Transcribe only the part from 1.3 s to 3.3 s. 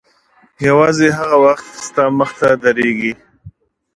وخت ستا مخته درېږي.